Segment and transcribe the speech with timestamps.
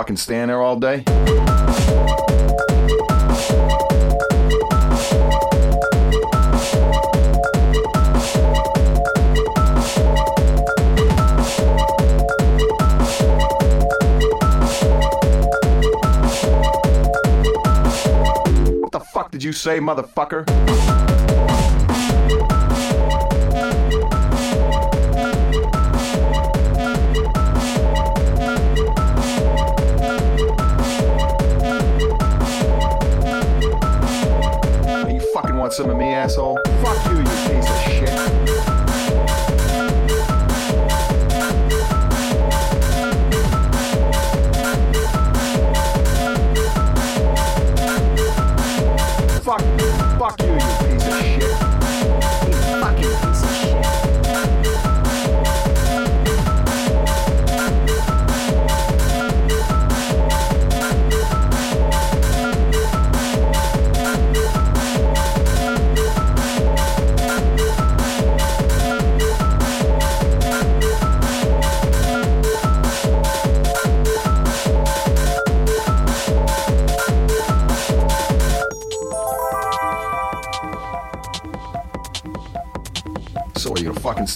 [0.00, 1.02] fucking stand there all day?
[18.80, 21.09] What the fuck did you say, motherfucker?
[35.70, 36.59] Want some of me, asshole?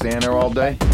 [0.05, 0.94] Stand there all day?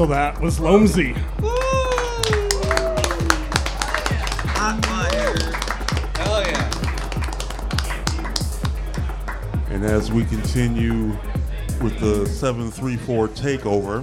[0.00, 1.14] So that was Lomsey.
[4.56, 5.36] Hot fire.
[6.16, 6.70] Hell yeah.
[9.68, 11.08] And as we continue
[11.82, 14.02] with the 734 takeover,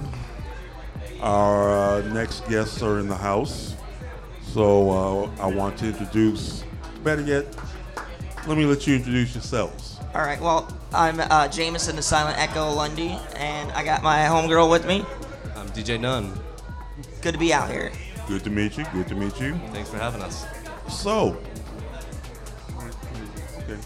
[1.20, 3.74] our uh, next guests are in the house.
[4.40, 6.62] So uh, I want to introduce,
[7.02, 7.44] better yet,
[8.46, 9.98] let me let you introduce yourselves.
[10.14, 10.40] All right.
[10.40, 15.04] Well, I'm uh, Jameson the Silent Echo Lundy, and I got my homegirl with me.
[15.88, 16.38] I'm DJ Nunn.
[17.22, 17.90] Good to be out here.
[18.26, 18.84] Good to meet you.
[18.92, 19.58] Good to meet you.
[19.72, 20.44] Thanks for having us.
[20.86, 21.40] So,
[23.58, 23.80] okay.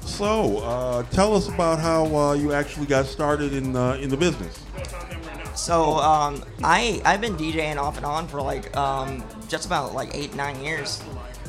[0.00, 4.16] So, uh, tell us about how uh, you actually got started in uh, in the
[4.16, 4.64] business.
[5.54, 10.14] So um, I I've been DJing off and on for like um, just about like
[10.14, 11.02] eight nine years,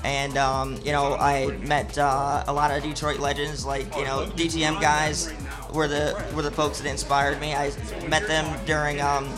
[0.03, 4.29] and um, you know I met uh, a lot of Detroit legends like you know
[4.35, 5.31] DTM guys
[5.73, 7.53] were the were the folks that inspired me.
[7.53, 7.71] I
[8.07, 9.29] met them during um,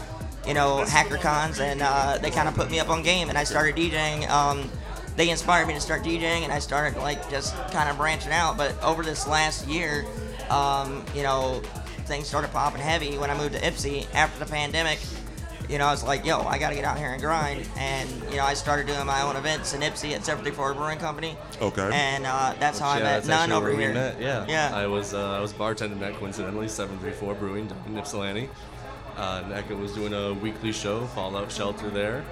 [0.46, 3.38] you know hacker cons and uh, they kind of put me up on game and
[3.38, 4.30] I started DJing.
[4.30, 4.70] Um,
[5.16, 8.58] they inspired me to start DJing and I started like just kind of branching out.
[8.58, 10.06] But over this last year,
[10.50, 11.62] um, you know
[12.06, 15.00] things started popping heavy when I moved to Ipsy after the pandemic.
[15.70, 17.68] You know, I was like, yo, I got to get out here and grind.
[17.78, 21.38] And, you know, I started doing my own events in Ipsy at 734 Brewing Company.
[21.62, 21.90] Okay.
[21.94, 23.90] And uh, that's how I yeah, met that's Nunn actually over where here.
[23.90, 24.22] We met.
[24.22, 24.46] Yeah.
[24.48, 24.76] Yeah.
[24.76, 28.50] I was uh, I was bartending at coincidentally 734 Brewing down in Ypsilanti.
[29.18, 32.24] Uh, and Echo was doing a weekly show, Fallout Shelter there.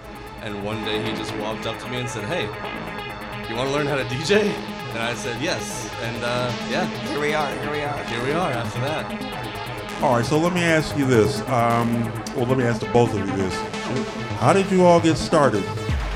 [0.42, 2.44] And one day he just walked up to me and said, "Hey,
[3.50, 7.22] you want to learn how to DJ?" And I said, "Yes." And uh, yeah, Here
[7.22, 7.50] we are.
[7.50, 8.04] Here we are.
[8.04, 9.33] here we are after that.
[10.04, 11.40] All right, so let me ask you this.
[11.48, 12.04] Um,
[12.36, 13.56] well, let me ask the both of you this.
[14.40, 15.64] How did you all get started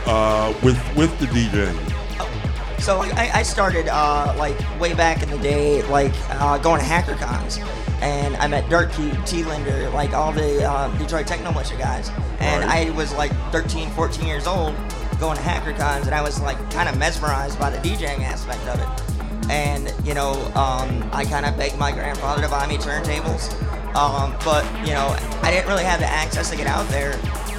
[0.06, 2.82] uh, with with the DJing?
[2.82, 6.82] So like, I, I started uh, like way back in the day, like uh, going
[6.82, 7.60] to hacker cons,
[8.02, 12.10] and I met Dirt Cube, T Linder, like all the uh, Detroit Techno Militia guys,
[12.42, 12.88] and Right.
[12.88, 14.76] I was like 13, 14 years old,
[15.18, 18.68] going to hacker cons, and I was like kind of mesmerized by the DJing aspect
[18.68, 19.07] of it,
[19.50, 23.54] and you know um, I kind of begged my grandfather to buy me turntables,
[23.96, 27.14] um, but you know I didn't really have the access to get out there,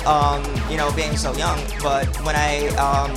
[0.06, 3.15] um, you know being so young, but when I um,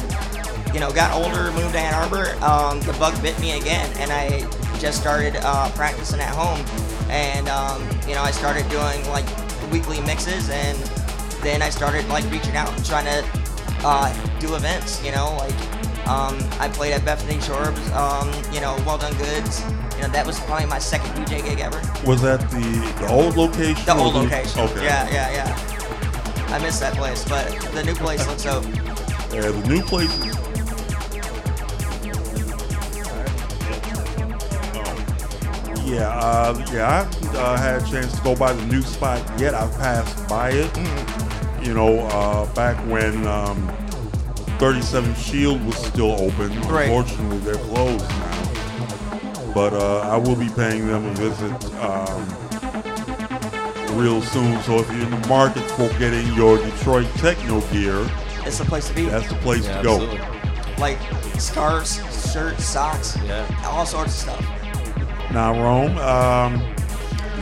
[0.73, 4.11] you know, got older, moved to Ann Arbor, um, the bug bit me again, and
[4.11, 4.47] I
[4.79, 6.63] just started uh, practicing at home.
[7.09, 9.25] And um, you know, I started doing like
[9.71, 10.77] weekly mixes, and
[11.43, 13.27] then I started like reaching out and trying to
[13.83, 15.03] uh, do events.
[15.03, 19.63] You know, like um, I played at Bethany Shorb's, um, you know, Well Done Goods.
[19.95, 21.79] You know, that was probably my second DJ gig ever.
[22.05, 22.59] Was that the,
[22.99, 23.85] the old location?
[23.85, 24.61] The old location.
[24.61, 24.83] Okay.
[24.83, 26.47] Yeah, yeah, yeah.
[26.53, 28.61] I miss that place, but the new place looks so.
[29.31, 30.35] Yeah, the new place is.
[35.85, 39.21] Yeah, uh, yeah, I haven't uh, had a chance to go by the new spot
[39.39, 39.53] yet.
[39.53, 40.77] I've passed by it.
[41.65, 43.71] You know, uh, back when um,
[44.61, 46.51] 37 Shield was still open.
[46.69, 46.87] Right.
[46.87, 49.51] Unfortunately, they're closed now.
[49.55, 51.51] But uh, I will be paying them a visit
[51.81, 52.21] um,
[53.99, 54.61] real soon.
[54.61, 58.07] So if you're in the market for getting your Detroit techno gear,
[58.45, 59.05] It's the place to be.
[59.05, 59.93] that's the place Yeah, to go.
[59.95, 60.77] absolutely.
[60.77, 60.99] like
[61.39, 63.47] scarves, shirts, socks, Yeah.
[63.65, 65.31] all sorts of stuff.
[65.31, 66.61] Now, Rome, um,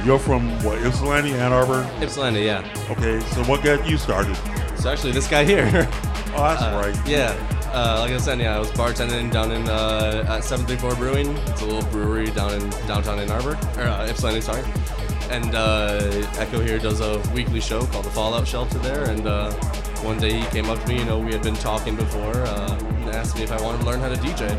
[0.05, 1.85] you're from what, Ypsilanti, Ann Arbor?
[2.01, 2.63] Ypsilanti, yeah.
[2.91, 4.37] Okay, so what got you started?
[4.71, 5.89] It's actually, this guy here.
[6.35, 7.07] Oh, that's Uh, right.
[7.07, 7.35] Yeah.
[7.73, 11.37] Uh, like I said, yeah, I was bartending down in uh, at 734 Brewing.
[11.47, 14.63] It's a little brewery down in downtown Ann Arbor, or uh, Ypsilanti, sorry.
[15.29, 15.99] And uh,
[16.39, 19.03] Echo here does a weekly show called the Fallout Shelter there.
[19.11, 19.51] And uh,
[20.01, 20.97] one day he came up to me.
[20.97, 23.85] You know, we had been talking before, uh, and asked me if I wanted to
[23.85, 24.49] learn how to DJ.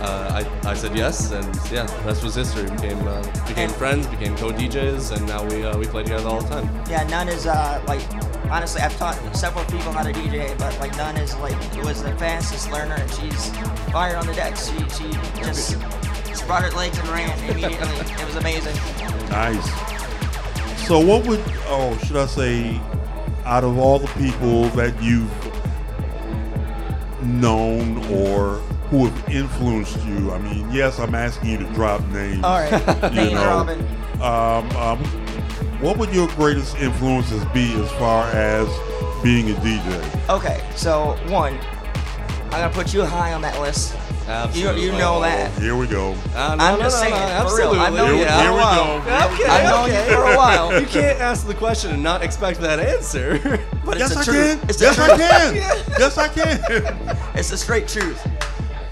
[0.00, 2.64] Uh, I, I said yes, and yeah, the rest was history.
[2.64, 6.42] We became uh, became friends, became co-DJs, and now we uh, we play together all
[6.42, 6.68] the time.
[6.88, 8.02] Yeah, Nunn is uh like
[8.50, 12.14] honestly I've taught several people how to DJ, but like Nunn is like was the
[12.16, 13.50] fastest learner and she's
[13.90, 14.56] fired on the deck.
[14.56, 15.10] She she
[15.42, 15.78] just
[16.34, 17.88] spread her legs and ran immediately.
[17.96, 18.76] it was amazing.
[19.30, 19.96] Nice.
[20.86, 22.80] So, what would, oh, should I say,
[23.44, 25.28] out of all the people that you've
[27.24, 30.30] known or who have influenced you?
[30.30, 32.44] I mean, yes, I'm asking you to drop names.
[32.44, 33.64] All right, you name know.
[33.64, 33.80] dropping.
[34.22, 34.98] Um, um,
[35.80, 38.66] what would your greatest influences be as far as
[39.22, 40.28] being a DJ?
[40.30, 41.58] Okay, so one,
[42.44, 43.94] I'm gonna put you high on that list.
[44.26, 44.82] You Absolutely.
[44.82, 45.52] you know that.
[45.60, 46.12] Here we go.
[46.34, 47.14] Uh, no, I'm no, just no, saying,
[47.44, 47.70] no, for real.
[47.80, 48.96] I've known you for a while.
[49.32, 50.80] Okay, I've known you for a while.
[50.80, 53.38] You can't ask the question and not expect that answer.
[53.84, 54.60] But Yes, it's I truth.
[54.60, 54.68] can.
[54.68, 55.20] It's the Yes, I truth.
[55.20, 55.94] can.
[56.00, 57.28] Yes, I can.
[57.36, 58.20] It's the straight truth.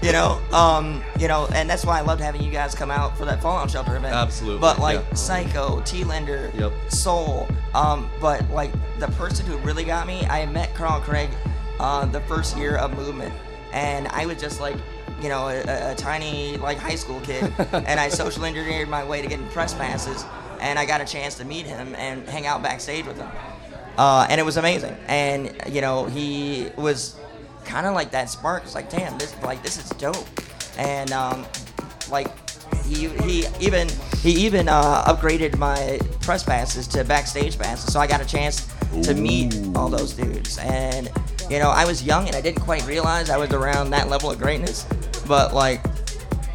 [0.05, 3.17] You know, um, you know, and that's why I loved having you guys come out
[3.17, 4.13] for that Fallout Shelter event.
[4.13, 5.13] Absolutely, But like yeah.
[5.15, 6.71] Psycho, T Linder, Yep.
[6.89, 11.31] Seoul, Um, but like the person who really got me, I met Carl Craig
[11.79, 13.33] uh, the first year of Movement,
[13.73, 14.75] and I was just like,
[15.23, 19.03] you know, a, a- a tiny like high school kid, and I social engineered my
[19.03, 20.23] way to getting press passes,
[20.61, 23.29] and I got a chance to meet him and hang out backstage with him,
[23.97, 24.95] uh, and it was amazing.
[25.07, 27.15] And you know, he was
[27.65, 28.63] kind of like that spark.
[28.63, 30.27] It's like, damn, this like this is dope,
[30.77, 31.45] and um,
[32.09, 32.27] like
[32.85, 33.89] he he even
[34.21, 38.67] he even uh, upgraded my press passes to backstage passes, so I got a chance
[39.03, 40.57] to meet all those dudes.
[40.59, 41.09] And
[41.49, 44.31] you know, I was young and I didn't quite realize I was around that level
[44.31, 44.85] of greatness,
[45.27, 45.83] but like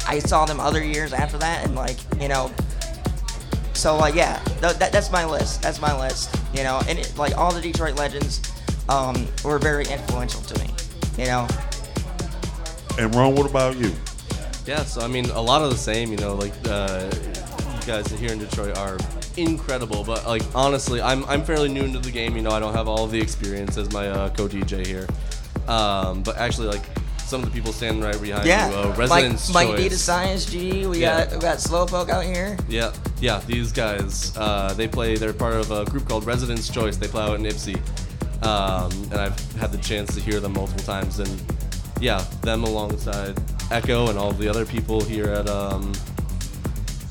[0.07, 2.51] I saw them other years after that, and like you know.
[3.73, 5.61] So like yeah, th- that, that's my list.
[5.61, 6.35] That's my list.
[6.53, 8.41] You know, and it, like all the Detroit legends
[8.89, 10.71] um, were very influential to me.
[11.17, 11.47] You know,
[12.97, 13.91] And Ron, what about you?
[14.65, 16.11] Yeah, so I mean, a lot of the same.
[16.11, 18.97] You know, like uh, you guys here in Detroit are
[19.37, 22.35] incredible, but like honestly, I'm I'm fairly new into the game.
[22.35, 25.07] You know, I don't have all the experience as my uh, co-DJ here.
[25.67, 26.83] Um, but actually, like
[27.17, 28.69] some of the people standing right behind yeah.
[28.69, 30.85] you, uh, Mike, Residence Mike D to Science G.
[30.85, 31.25] We Yeah.
[31.25, 32.57] got we got Slowpoke out here.
[32.69, 33.41] Yeah, yeah.
[33.47, 35.15] These guys, uh, they play.
[35.15, 36.97] They're part of a group called Residents' Choice.
[36.97, 37.79] They play out in Ypsi,
[38.43, 41.19] um, and I've had the chance to hear them multiple times.
[41.19, 41.41] And
[41.99, 43.39] yeah, them alongside
[43.71, 45.91] Echo and all the other people here at um,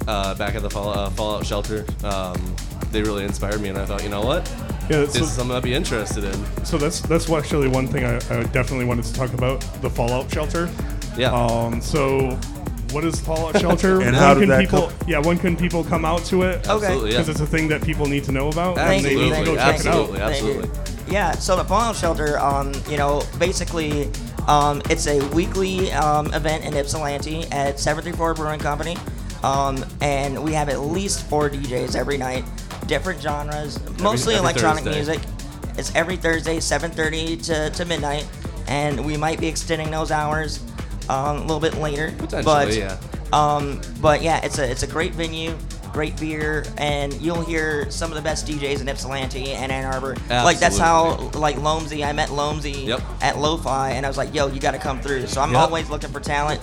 [0.08, 1.84] uh, back at the Fall, uh, Fallout Shelter.
[2.04, 2.56] Um,
[2.90, 4.48] they really inspired me, and I thought, you know what,
[4.90, 6.64] Yeah, this so, is something I'd be interested in.
[6.64, 10.30] so that's that's actually one thing I, I definitely wanted to talk about the Fallout
[10.32, 10.68] shelter.
[11.16, 11.32] Yeah.
[11.32, 11.80] Um.
[11.80, 12.30] So,
[12.90, 14.00] what is Fallout shelter?
[14.00, 14.88] And when how did can that people?
[14.88, 16.68] come- Yeah, when can people come out to it?
[16.68, 16.70] Okay.
[16.86, 17.18] Absolutely, yeah.
[17.18, 18.74] Because it's a thing that people need to know about.
[18.76, 20.30] Thank and they need to go check absolutely, it out.
[20.32, 20.89] Thank absolutely.
[21.10, 24.08] Yeah, so the Fallout Shelter, um, you know, basically,
[24.46, 28.96] um, it's a weekly um, event in Ypsilanti at 734 Brewing Company.
[29.42, 32.44] Um, and we have at least four DJs every night,
[32.86, 34.96] different genres, mostly every electronic Thursday.
[34.96, 35.20] music.
[35.78, 38.28] It's every Thursday, 7:30 to, to midnight,
[38.68, 40.62] and we might be extending those hours
[41.08, 42.12] um, a little bit later.
[42.18, 42.98] Potentially, but, yeah.
[43.32, 45.56] Um, but yeah, it's a it's a great venue,
[45.92, 50.16] great beer, and you'll hear some of the best DJs in Ypsilanti and Ann Arbor.
[50.28, 52.04] Like that's how like Lomsey.
[52.06, 53.00] I met Lomsey Yep.
[53.22, 55.60] at Lo-Fi, and I was like, "Yo, you got to come through." So I'm Yep.
[55.60, 56.60] always looking for talent.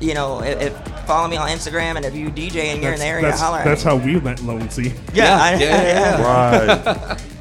[0.00, 2.98] You know, if, if follow me on Instagram, and if you DJ and you're in
[2.98, 4.92] the area, that's, holler that's how we met Lonesy.
[5.14, 7.06] yeah, I- yeah, yeah, yeah.
[7.06, 7.20] Right.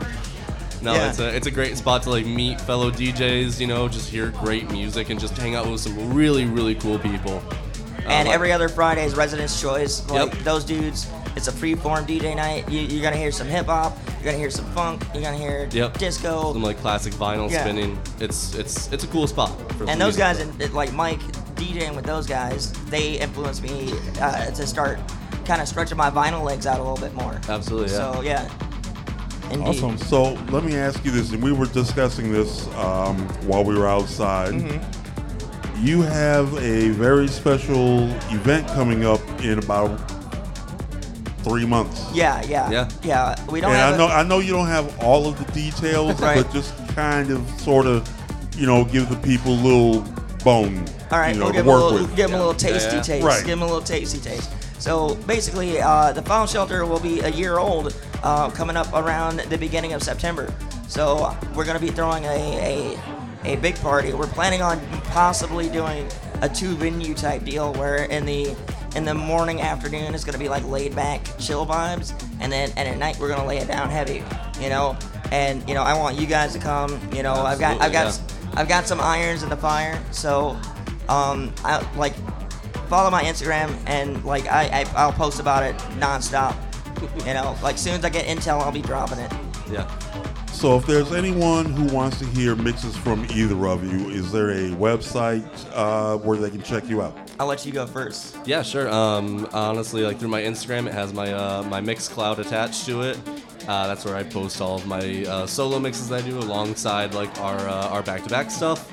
[0.82, 1.10] No, Yeah.
[1.10, 3.60] it's a it's a great spot to like meet fellow DJs.
[3.60, 7.00] You know, just hear great music and just hang out with some really really cool
[7.00, 7.42] people.
[8.06, 10.08] And like- every other Friday is Residents' Choice.
[10.10, 10.44] Like Yep.
[10.44, 12.70] those dudes, it's a free-form DJ night.
[12.70, 13.98] You, you're gonna hear some hip hop.
[14.18, 15.04] You're gonna hear some funk.
[15.14, 15.98] You're gonna hear Yep.
[15.98, 16.54] disco.
[16.54, 17.62] some like classic vinyl Yeah.
[17.64, 18.00] spinning.
[18.20, 19.52] It's it's it's a cool spot.
[19.78, 21.20] For and those guys, and like Mike
[21.56, 25.00] DJing with those guys, they influenced me uh, to start
[25.46, 27.40] kind of stretching my vinyl legs out a little bit more.
[27.50, 28.14] Absolutely, yeah.
[28.14, 28.48] So yeah.
[29.52, 29.68] Indeed.
[29.68, 29.98] Awesome.
[30.00, 33.88] So let me ask you this, and we were discussing this um, while we were
[33.88, 34.54] outside.
[34.54, 34.95] Mm-hmm.
[35.82, 39.98] You have a very special event coming up in about
[41.44, 42.04] three months.
[42.14, 42.90] Yeah, yeah, Yeah.
[43.04, 43.36] yeah.
[43.50, 43.92] We don't and have.
[43.92, 46.38] I a- know I know you don't have all of the details, Right.
[46.44, 48.08] but just kind of sort of,
[48.58, 50.02] you know, give the people a little
[50.44, 52.16] bone, All right, you know, we'll to give them a work little, with.
[52.16, 53.02] give 'em a little tasty yeah.
[53.02, 53.26] taste.
[53.26, 53.40] Right.
[53.40, 54.50] Give them a little tasty taste.
[54.80, 57.94] So basically, uh, the Fallout Shelter will be a year old
[58.24, 60.52] uh, coming up around the beginning of September.
[60.88, 62.98] So we're going to be throwing a, a,
[63.46, 64.14] a big party.
[64.14, 66.08] We're planning on possibly doing
[66.42, 68.56] a two venue type deal where in the
[68.96, 72.72] in the morning afternoon it's going to be like laid back chill vibes and then
[72.78, 74.24] and at night we're going to lay it down heavy
[74.62, 74.98] you know
[75.32, 78.08] and you know i want you guys to come you know i've got i've got
[78.08, 80.52] Absolutely, I've got some irons in the fire, so
[81.10, 82.14] um, I like
[82.88, 86.56] follow my Instagram and like I, I I'll post about it nonstop.
[87.26, 89.32] You know, like soon as I get intel, I'll be dropping it.
[89.70, 89.90] yeah.
[90.66, 94.50] So if there's anyone who wants to hear mixes from either of you, is there
[94.50, 97.16] a website uh, where they can check you out?
[97.40, 98.36] I'll let you go first.
[98.48, 98.90] Yeah, sure.
[98.90, 103.16] Um, honestly, like through my Instagram, it has my uh, my Mixcloud attached to it.
[103.68, 107.40] Uh, that's where I post all of my uh, solo mixes I do alongside like
[107.40, 108.90] our uh, our back to back stuff.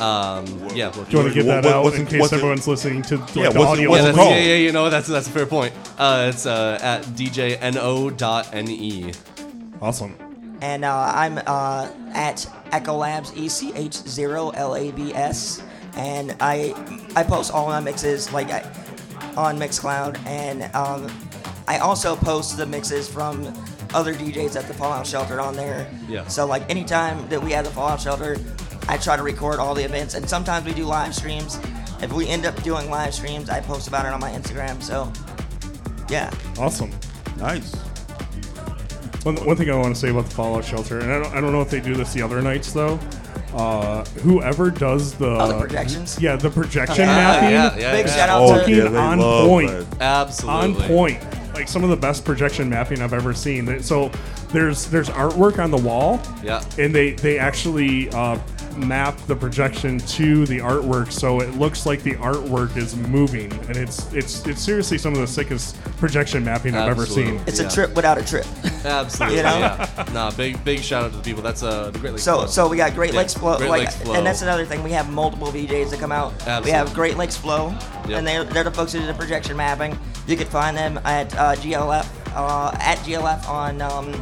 [0.00, 0.92] Um, yeah.
[0.92, 3.16] Do you want to give that what- out in case what's it- everyone's listening to
[3.16, 3.90] like, Yeah, the what's it- audio?
[3.90, 4.34] what's yeah, it that's, called?
[4.36, 5.74] yeah, yeah, you know that's that's a fair point.
[5.98, 9.12] Uh, it's uh, at djno.ne.
[9.82, 10.14] Awesome.
[10.60, 15.62] And uh, I'm uh, at Echo Labs E C H zero L A B S,
[15.96, 16.74] and I
[17.14, 18.62] I post all my mixes like I,
[19.36, 21.10] on Mixcloud, and um,
[21.68, 23.52] I also post the mixes from
[23.94, 25.90] other DJs at the Fallout Shelter on there.
[26.08, 26.26] Yeah.
[26.26, 28.36] So like anytime that we have the Fallout Shelter,
[28.88, 31.58] I try to record all the events, and sometimes we do live streams.
[32.00, 34.82] If we end up doing live streams, I post about it on my Instagram.
[34.82, 35.12] So,
[36.08, 36.32] yeah.
[36.58, 36.90] Awesome.
[37.36, 37.74] Nice.
[39.24, 41.40] One, one thing I want to say about the Fallout Shelter, and I don't, I
[41.40, 42.98] don't know if they do this the other nights though.
[43.54, 46.18] Uh, whoever does the, Oh, the projections?
[46.20, 48.14] yeah, the projection Yeah, mapping, yeah, yeah, Big yeah.
[48.16, 49.70] shout out Oh, to yeah, fucking they on love point.
[49.98, 50.00] that.
[50.02, 50.82] Absolutely.
[50.82, 51.54] on point.
[51.54, 53.64] Like some of the best projection mapping I've ever seen.
[53.64, 54.10] They- So
[54.52, 56.62] there's there's artwork on the wall, Yeah.
[56.78, 58.38] and they they actually uh,
[58.78, 63.76] map the projection to the artwork, so it looks like the artwork is moving, and
[63.76, 67.40] it's it's it's seriously some of the sickest projection mapping I've ever seen.
[67.46, 67.66] It's Yeah.
[67.66, 68.46] a trip without a trip.
[68.84, 69.38] Absolutely.
[69.38, 69.58] You know?
[69.58, 70.08] Yeah.
[70.12, 71.42] Nah, big big shout out to the people.
[71.42, 72.22] That's uh, Great Lakes.
[72.22, 72.46] So, Flow.
[72.46, 74.14] so we got Great Yeah, Lakes Flow, Great like, Lakes Flow.
[74.14, 74.82] and that's another thing.
[74.82, 76.32] We have multiple VJs that come out.
[76.64, 77.70] We have Great Lakes Flow,
[78.08, 78.18] Yep.
[78.18, 79.98] and they're, they're the folks who do the projection mapping.
[80.26, 84.12] You can find them at uh, GLF uh, at GLF on um,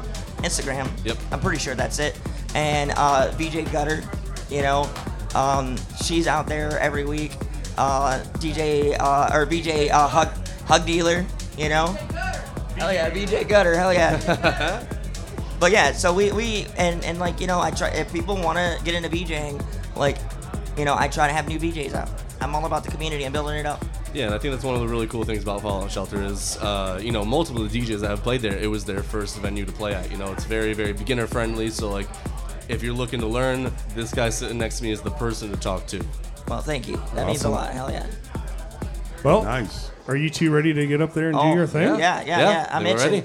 [0.43, 0.89] Instagram.
[1.05, 1.19] Yep.
[1.33, 2.19] I'm pretty sure that's it.
[2.55, 4.03] And uh, VJ Gutter,
[4.51, 4.89] you know,
[5.35, 7.33] um, she's out there every week.
[7.79, 10.29] Uh, DJ uh, or VJ uh, Hug
[10.67, 11.27] Hug Dealer,
[11.59, 11.89] you know.
[12.77, 14.87] Hell yeah, VJ Gutter, hell yeah.
[15.59, 18.59] But yeah, so we, we and, and like you know, I try if people want
[18.59, 19.65] to get into VJing,
[19.97, 20.19] like
[20.77, 22.11] you know, I try to have new VJs out.
[22.41, 23.83] I'm all about the community and building it up.
[24.13, 26.57] Yeah, and I think that's one of the really cool things about Fallout Shelter is,
[26.59, 29.39] uh, you know, multiple of the DJs that have played there, it was their first
[29.39, 30.11] venue to play at.
[30.11, 31.71] You know, it's very, very beginner friendly.
[31.71, 32.09] So like,
[32.69, 35.57] if you're looking to learn, this guy sitting next to me is the person to
[35.57, 36.05] talk to.
[36.49, 36.97] Well, thank you.
[37.15, 37.51] That means a Awesome.
[37.53, 37.73] lot.
[37.73, 38.07] Hell yeah.
[39.25, 39.91] Well, Nice.
[40.07, 41.99] are you two ready to get up there and Oh, do your thing?
[41.99, 42.69] Yeah, yeah, yeah.
[42.71, 43.11] I'm we're itching.
[43.13, 43.25] ready.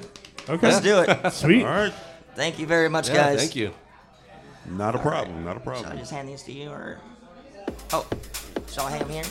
[0.49, 0.67] Okay.
[0.71, 1.31] Let's do it.
[1.33, 1.63] Sweet.
[1.63, 1.93] All right.
[2.35, 3.39] Thank you very much, Yeah, guys.
[3.39, 3.71] thank you.
[4.69, 5.43] Not a problem.
[5.45, 5.83] Not a problem.
[5.83, 5.99] Shall I problem.
[5.99, 6.97] just hand these to you, or
[7.93, 8.05] oh,
[8.71, 9.23] shall I have them here?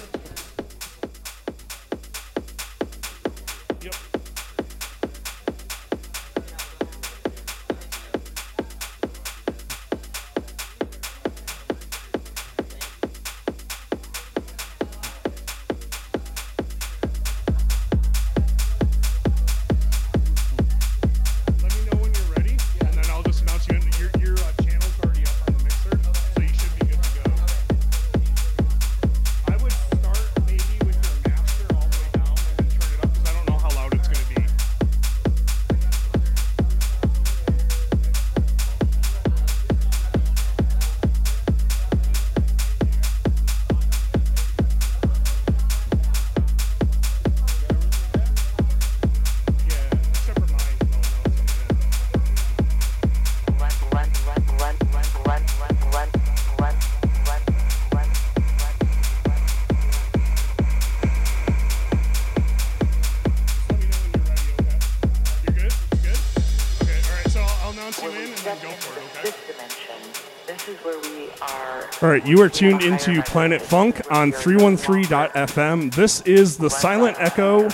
[72.10, 75.94] Right, you are tuned into Planet Funk on 313.fm.
[75.94, 77.68] This is the Silent Echo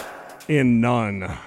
[0.47, 1.21] in Nunn.
[1.21, 1.39] But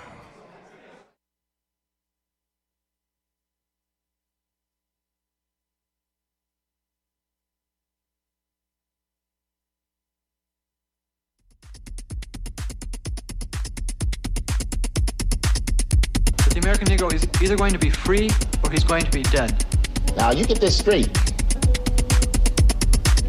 [16.49, 18.31] the American Negro is either going to be free
[18.63, 19.63] or he's going to be dead.
[20.17, 21.15] Now you get this straight.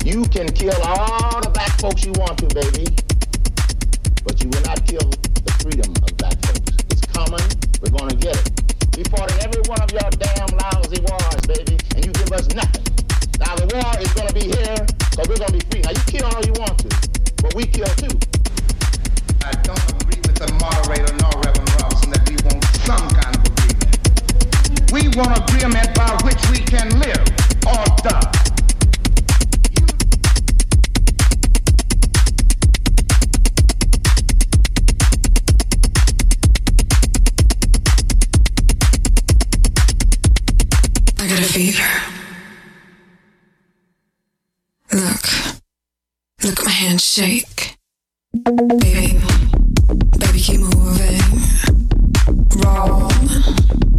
[0.02, 2.88] You can kill all the black folks you want to, baby,
[4.24, 6.72] but you will not kill the freedom of black folks.
[6.88, 7.44] It's coming.
[7.84, 8.48] We're gonna get it.
[8.96, 12.48] We fought in every one of your damn lousy wars, baby, and you give us
[12.56, 12.80] nothing.
[13.44, 14.80] Now the war is gonna be here,
[15.28, 15.84] we're gonna be free.
[15.84, 16.88] Now you kill all you want to,
[17.44, 18.16] but we kill too.
[19.44, 23.44] I don't agree with the moderator nor Reverend Robinson that we want some kind of
[23.52, 23.84] agreement.
[24.96, 27.20] We want agreement by which we can live
[27.68, 28.39] or die.
[41.22, 41.82] I got a fever.
[44.90, 45.26] Look.
[46.42, 47.76] Look at my hands shake.
[48.32, 49.20] Baby.
[50.18, 51.20] Baby, keep moving.
[52.64, 53.89] Roll.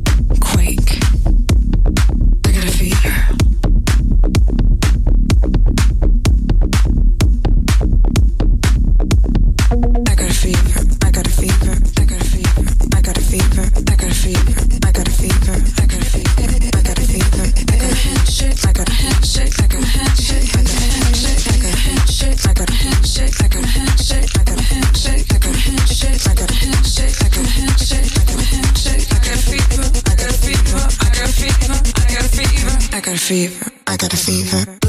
[33.31, 33.71] Fever.
[33.87, 34.80] I got a fever.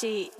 [0.00, 0.30] 123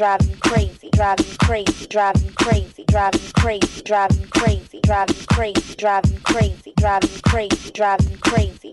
[0.00, 5.26] crazy, drive you crazy, drive you crazy, drive you crazy, drive you crazy, drive you
[5.26, 8.59] crazy, drive you crazy, drive you crazy, drive you crazy,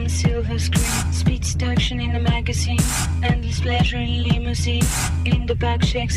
[0.00, 1.12] From a silver screen.
[1.12, 2.78] Speed seduction in the magazine,
[3.22, 4.84] endless pleasure in limousine.
[5.26, 6.08] In the back a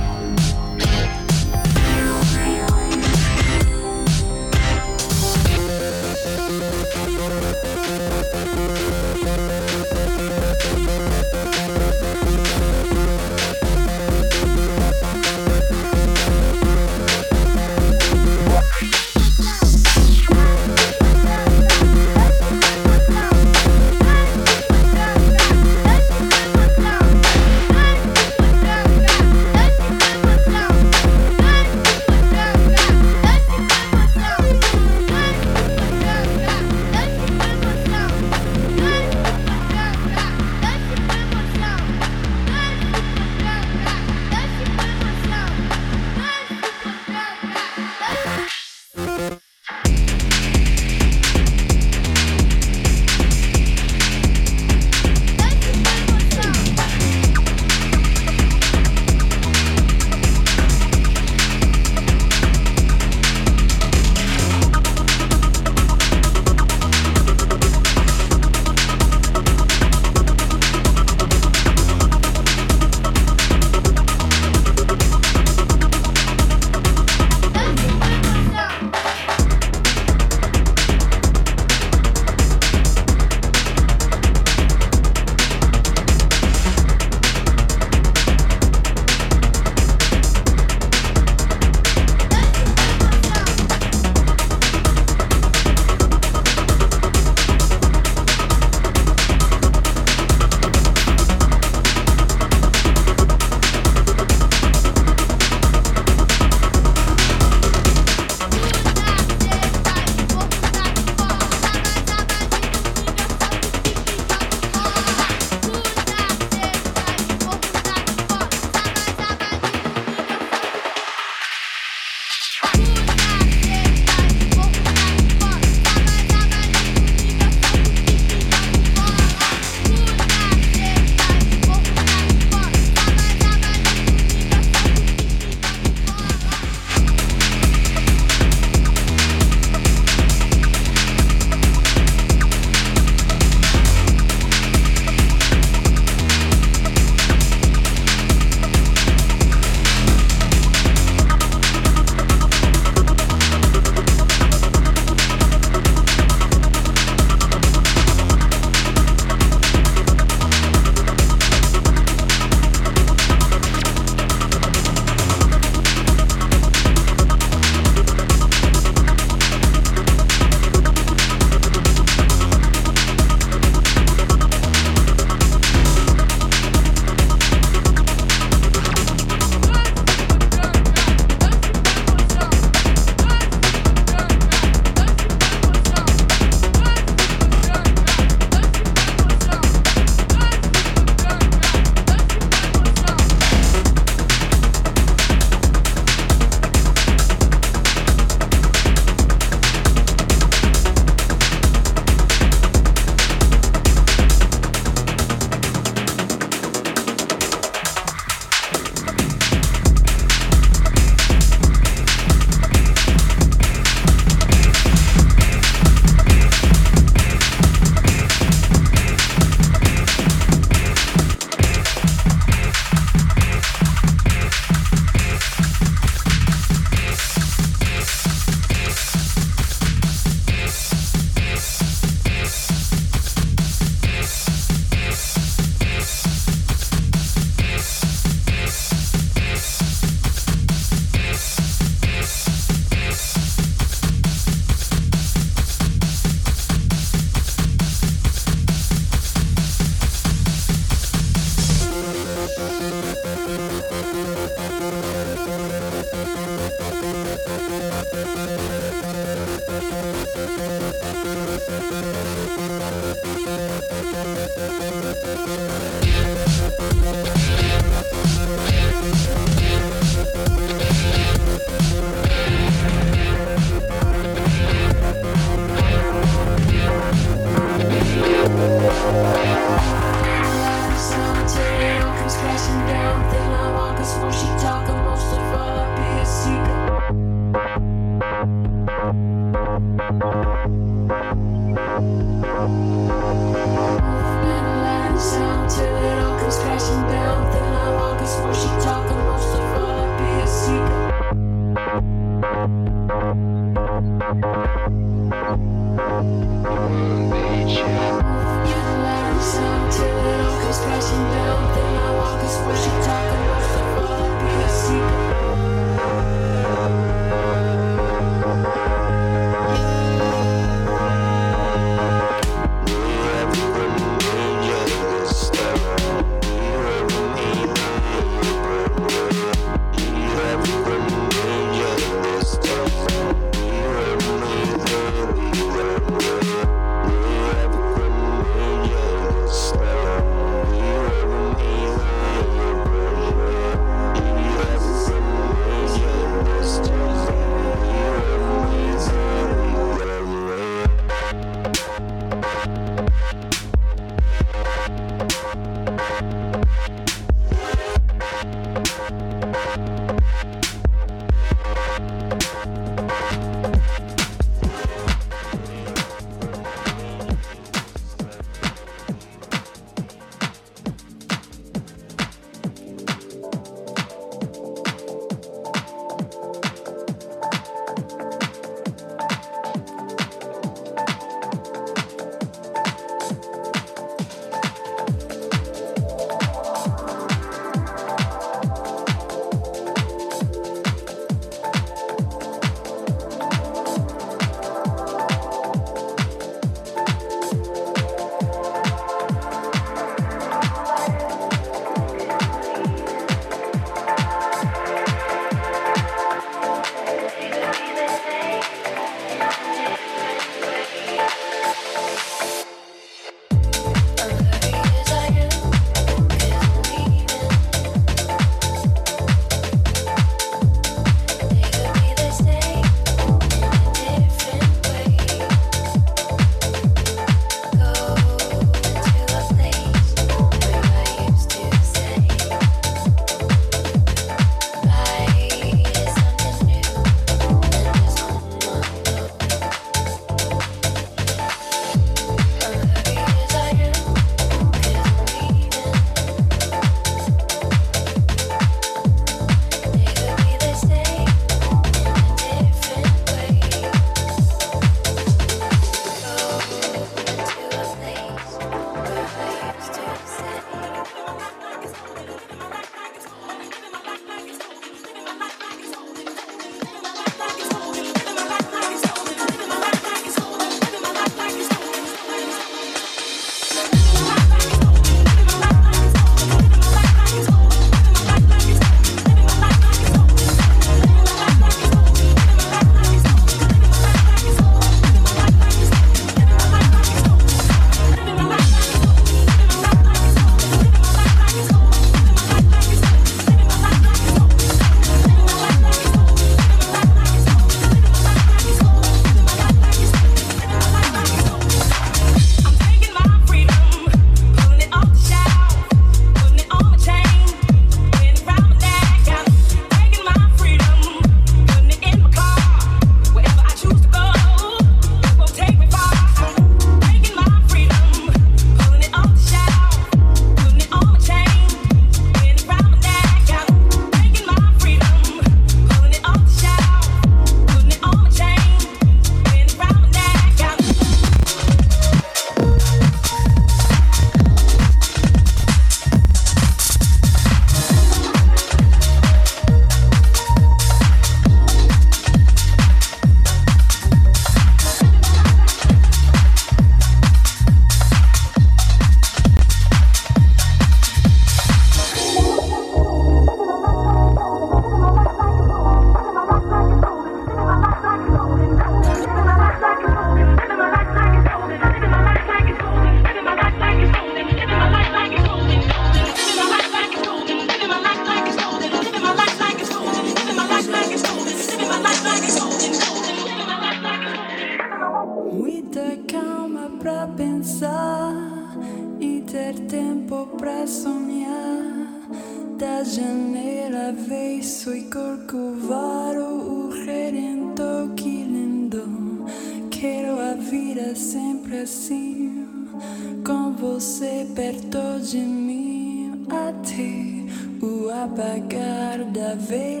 [599.73, 600.00] apagar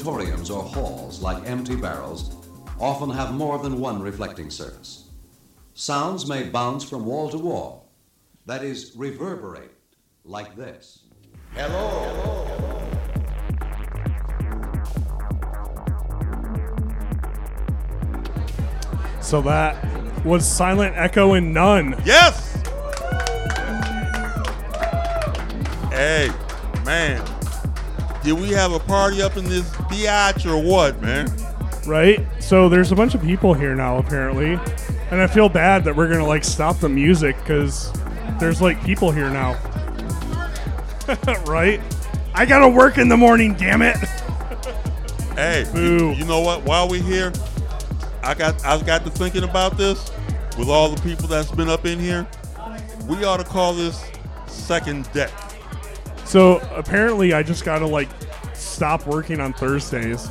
[0.00, 2.34] auditoriums or halls, like empty barrels,
[2.78, 5.10] often have more than one reflecting surface.
[5.74, 7.92] Sounds may bounce from wall to wall,
[8.46, 9.72] that is, reverberate,
[10.24, 11.04] like this.
[11.54, 12.78] Hello.
[19.20, 22.00] So that was Silent Echo and Nunn.
[22.06, 22.39] Yes.
[28.30, 31.28] Did we have a party up in this biatch or what, man?
[31.84, 32.24] Right?
[32.40, 34.52] So there's a bunch of people here now, apparently.
[35.10, 37.92] And I feel bad that we're going to like stop the music because
[38.38, 39.54] there's like people here now.
[41.46, 41.80] right?
[42.32, 43.96] I got to work in the morning, damn it.
[45.34, 46.64] Hey, you, you know what?
[46.64, 47.32] While we're here,
[48.22, 50.10] I got I got to thinking about this
[50.58, 52.28] with all the people that's been up in here.
[53.08, 54.04] We ought to call this
[54.46, 55.30] second deck.
[56.26, 58.08] So apparently, I just got to like
[58.80, 60.30] stop working on Thursdays.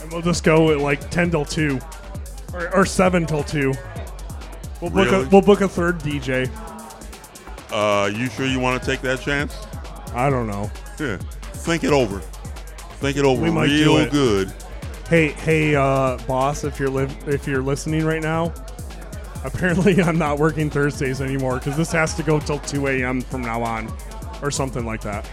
[0.00, 1.80] And we'll just go at like 10 till 2
[2.54, 3.74] or, or 7 till 2.
[4.80, 5.24] We'll book, Really?
[5.24, 6.48] a, we'll book a third DJ.
[7.72, 9.58] Uh, you sure you want to take that chance?
[10.14, 10.70] I don't know.
[11.00, 11.16] Yeah.
[11.16, 12.20] Think it over.
[13.00, 14.12] Think it over We might do real it.
[14.12, 14.52] good.
[15.08, 18.54] Hey, hey, uh, boss, if you're live, if you're listening right now,
[19.44, 23.22] apparently I'm not working Thursdays anymore because this has to go till 2 a.m.
[23.22, 23.92] from now on,
[24.40, 25.28] or something like that.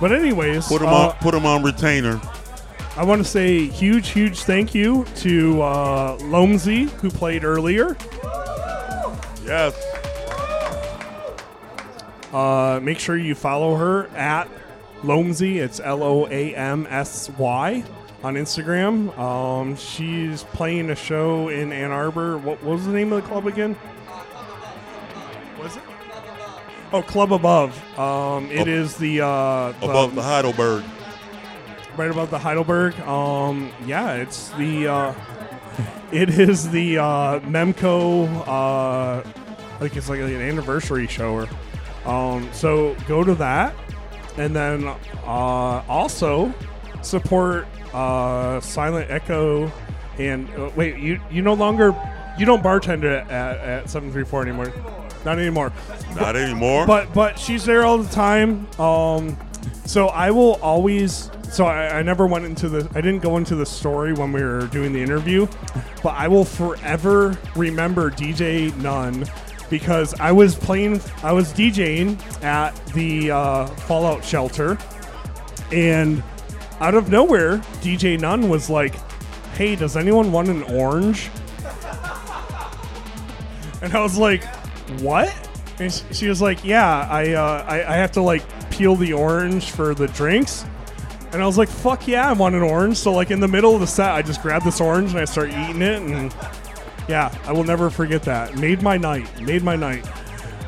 [0.00, 2.20] But anyways, Put him uh, on put him on retainer.
[2.96, 7.96] I want to say huge, huge thank you to uh, Loamsy who played earlier.
[9.44, 9.74] Yes.
[12.32, 14.48] Uh, make sure you follow her at
[15.02, 15.56] Loamsy.
[15.56, 17.84] It's L O A M S Y
[18.22, 19.16] on Instagram.
[19.18, 22.38] Um, she's playing a show in Ann Arbor.
[22.38, 23.76] What, what was the name of the club again?
[26.92, 27.98] Oh, Club Above.
[27.98, 30.84] Um, it Ab- is the uh, Above the Heidelberg.
[31.96, 32.98] right above the Heidelberg.
[33.00, 35.14] Um, yeah, it's the uh,
[36.12, 38.28] it is the uh, Memco.
[38.46, 39.28] Uh,
[39.80, 41.32] like it's like an anniversary show.
[41.34, 41.48] Or,
[42.10, 43.74] um, so go to that,
[44.36, 44.86] and then
[45.24, 46.54] uh, also
[47.02, 49.70] support uh, Silent Echo.
[50.18, 51.94] And uh, wait, you you no longer
[52.38, 54.72] you don't bartend at at seven three four anymore.
[55.26, 55.72] Not anymore.
[56.14, 56.86] Not anymore?
[56.86, 58.68] But but she's there all the time.
[58.80, 59.36] Um,
[59.84, 61.32] so I will always.
[61.50, 62.88] So I, I never went into the.
[62.94, 65.48] I didn't go into the story when we were doing the interview,
[66.00, 69.24] but I will forever remember DJ Nunn
[69.68, 71.00] because I was playing.
[71.24, 74.78] I was DJing at the uh, Fallout shelter,
[75.72, 76.22] and
[76.78, 78.94] out of nowhere, DJ Nunn was like,
[79.54, 81.30] "Hey, does anyone want an orange?"
[83.82, 84.42] And I was like,
[85.00, 85.34] "What?"
[85.78, 89.70] And she was like, "Yeah, I, uh, I I have to like peel the orange
[89.70, 90.64] for the drinks."
[91.32, 93.74] And I was like, "Fuck yeah, I want an orange." So like in the middle
[93.74, 96.34] of the set, I just grabbed this orange and I start eating it, and
[97.08, 98.56] yeah, I will never forget that.
[98.56, 99.40] Made my night.
[99.40, 100.06] Made my night.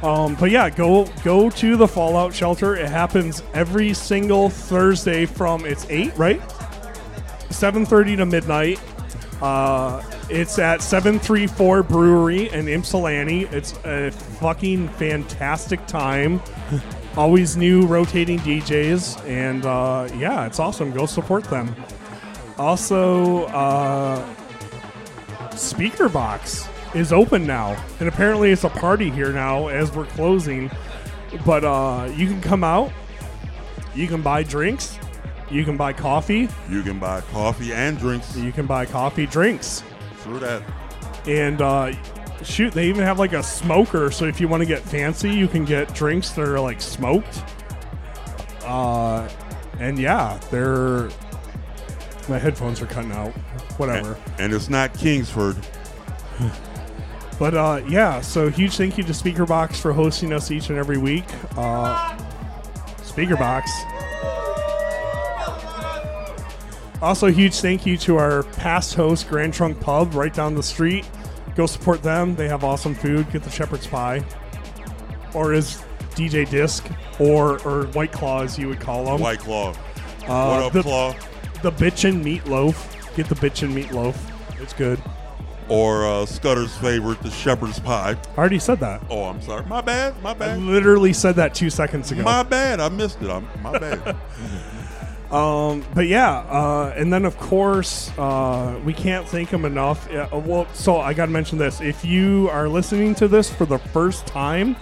[0.02, 2.76] Um, but yeah, go go to the Fallout Shelter.
[2.76, 6.40] It happens every single Thursday from it's eight, right?
[7.50, 8.80] Seven thirty to midnight.
[9.42, 13.44] Uh, it's at seven three four Brewery in Ypsilanti.
[13.46, 16.40] It's a fucking fantastic time.
[17.16, 20.92] Always new rotating DJs, and uh, yeah, it's awesome.
[20.92, 21.74] Go support them.
[22.58, 24.24] Also, uh,
[25.56, 30.70] Speaker Box is open now, and apparently it's a party here now as we're closing.
[31.44, 32.92] But uh, you can come out,
[33.94, 34.98] you can buy drinks,
[35.50, 38.36] you can buy coffee, You can buy coffee and drinks.
[38.36, 39.82] you can buy coffee, drinks,
[40.28, 40.62] Through that.
[41.26, 41.92] and uh,
[42.42, 44.10] shoot, they even have like a smoker.
[44.10, 47.42] So if you want to get fancy, you can get drinks that are like smoked.
[48.64, 49.28] Uh,
[49.78, 51.08] and yeah, they're
[52.28, 53.32] my headphones are cutting out.
[53.78, 54.18] Whatever.
[54.38, 55.56] And it's not Kingsford.
[57.38, 60.98] But uh, yeah, so huge thank you to Speakerbox for hosting us each and every
[60.98, 61.24] week.
[61.56, 62.18] Uh,
[62.96, 63.62] Speakerbox.
[67.00, 71.08] Also, huge thank you to our past host, Grand Trunk Pub, right down the street.
[71.54, 72.34] Go support them.
[72.34, 73.30] They have awesome food.
[73.30, 74.24] Get the shepherd's pie,
[75.32, 75.82] or is
[76.16, 76.86] DJ Disc,
[77.20, 79.20] or or White Claw as you would call them.
[79.20, 79.70] White Claw.
[79.70, 79.74] Uh,
[80.24, 81.14] what up, the, Claw?
[81.62, 83.16] The bitchin' meatloaf.
[83.16, 84.16] Get the bitchin' meatloaf.
[84.60, 85.00] It's good.
[85.68, 88.16] Or uh, Scudder's favorite, the shepherd's pie.
[88.34, 89.02] I already said that.
[89.10, 89.64] Oh, I'm sorry.
[89.66, 90.20] My bad.
[90.22, 90.50] My bad.
[90.50, 92.22] I literally said that two seconds ago.
[92.22, 92.80] My bad.
[92.80, 93.30] I missed it.
[93.30, 94.16] I'm, my bad.
[95.30, 100.08] Um, but yeah, uh, and then of course uh, we can't thank him enough.
[100.10, 103.50] Yeah, uh, well, so I got to mention this: if you are listening to this
[103.50, 104.74] for the first time,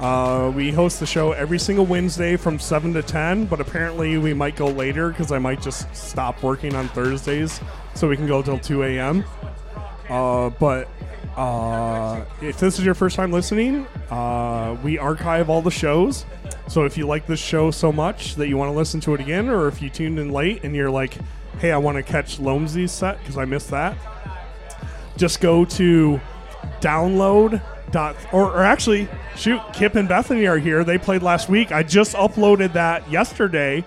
[0.00, 3.44] uh, we host the show every single Wednesday from seven to ten.
[3.44, 7.60] But apparently we might go later because I might just stop working on Thursdays,
[7.94, 9.24] so we can go till two a.m.
[10.08, 10.88] Uh, but
[11.36, 16.24] uh, if this is your first time listening, uh, we archive all the shows.
[16.68, 19.20] So if you like this show so much that you want to listen to it
[19.20, 21.16] again, or if you tuned in late and you're like,
[21.60, 23.96] hey, I want to catch Loamsy's set because I missed that,
[25.16, 26.20] just go to
[26.80, 27.62] download.
[27.92, 29.06] Dot, or, or actually,
[29.36, 30.82] shoot, Kip and Bethany are here.
[30.82, 31.70] They played last week.
[31.70, 33.84] I just uploaded that yesterday.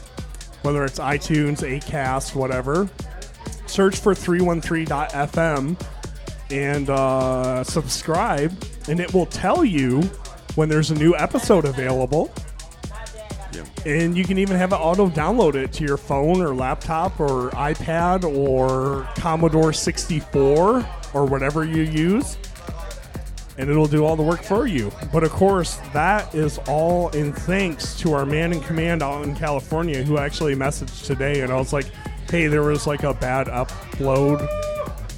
[0.61, 2.89] whether it's iTunes, Acast, whatever.
[3.65, 5.81] Search for 313.fm
[6.51, 8.53] and uh, subscribe,
[8.87, 10.01] and it will tell you
[10.55, 12.31] when there's a new episode available.
[13.51, 13.65] Yeah.
[13.85, 17.49] And you can even have it auto download it to your phone or laptop or
[17.51, 22.37] iPad or Commodore 64 or whatever you use.
[23.57, 24.91] And it'll do all the work for you.
[25.11, 29.35] But of course, that is all in thanks to our man in command out in
[29.35, 31.41] California who actually messaged today.
[31.41, 31.85] And I was like,
[32.29, 34.41] hey, there was like a bad upload.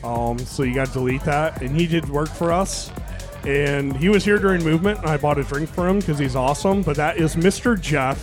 [0.04, 1.62] Um, so you got to delete that.
[1.62, 2.92] And he did work for us.
[3.46, 6.36] And he was here during movement, and I bought a drink for him because he's
[6.36, 6.82] awesome.
[6.82, 7.80] But that is Mr.
[7.80, 8.20] Jeff.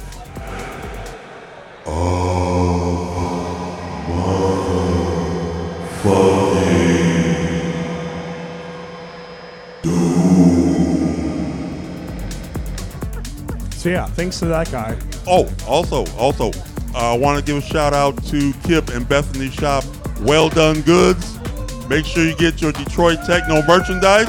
[13.83, 14.97] So yeah, thanks to that guy.
[15.27, 16.53] Oh, also, also,
[16.95, 19.85] uh, I want to give a shout out to Kip and Bethany Shorb.
[20.21, 21.37] Well done goods.
[21.89, 24.29] Make sure you get your Detroit Techno merchandise.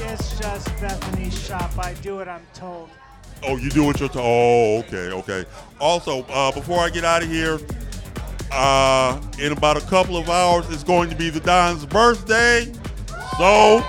[0.00, 1.78] It's just Bethany's shop.
[1.78, 2.90] I do what I'm told.
[3.44, 4.26] Oh, you do what you're told.
[4.26, 5.44] Oh, okay, okay.
[5.78, 7.60] Also, uh, before I get out of here,
[8.50, 12.64] uh, in about a couple of hours, it's going to be the Don's birthday.
[13.38, 13.80] So,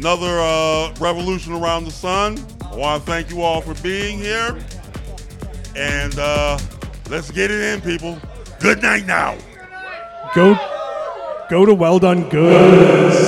[0.00, 2.38] another uh, revolution around the sun.
[2.64, 4.58] I want to thank you all for being here.
[5.76, 6.58] And uh,
[7.10, 8.18] let's get it in, people.
[8.60, 9.36] Good night now.
[10.34, 10.56] Go,
[11.50, 13.18] go to Well Done Goods.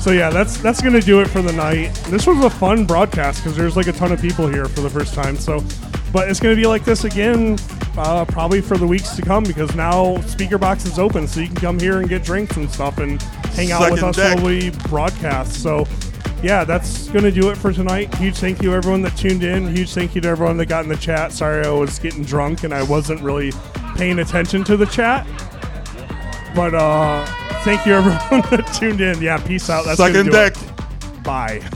[0.00, 1.92] So yeah, that's that's gonna do it for the night.
[2.06, 4.88] This was a fun broadcast because there's like a ton of people here for the
[4.88, 5.36] first time.
[5.36, 5.62] So,
[6.12, 7.58] but it's gonna be like this again,
[7.98, 11.46] uh, probably for the weeks to come because now Speaker Box is open, so you
[11.46, 13.20] can come here and get drinks and stuff and
[13.52, 14.36] hang out with us deck.
[14.36, 15.62] while we broadcast.
[15.62, 15.86] So,
[16.42, 18.14] yeah, that's going to do it for tonight.
[18.14, 19.74] Huge thank you, everyone that tuned in.
[19.74, 21.32] Huge thank you to everyone that got in the chat.
[21.32, 23.52] Sorry I was getting drunk and I wasn't really
[23.96, 25.26] paying attention to the chat.
[26.54, 27.26] But uh,
[27.64, 29.20] thank you, everyone that tuned in.
[29.20, 29.84] Yeah, peace out.
[29.84, 30.30] That's and do it.
[30.30, 30.54] deck.
[31.24, 31.68] Bye.